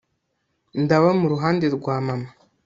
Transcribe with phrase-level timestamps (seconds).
[0.83, 2.29] ndaba mu ruhande rwa mama